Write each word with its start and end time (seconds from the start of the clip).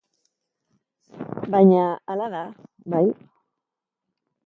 Baina 1.57 1.83
hala 2.15 2.33
da, 2.37 2.43
bai. 2.97 3.07